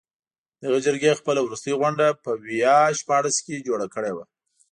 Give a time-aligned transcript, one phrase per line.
[0.61, 4.25] دغې جرګې خپله وروستۍ غونډه په ویا شپاړس کې جوړه کړې وه.